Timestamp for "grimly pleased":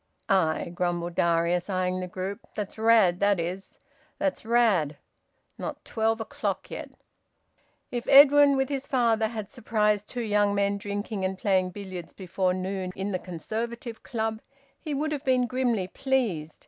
15.45-16.59